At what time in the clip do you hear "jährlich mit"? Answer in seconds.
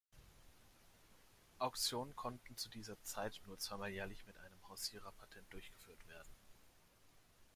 3.91-4.35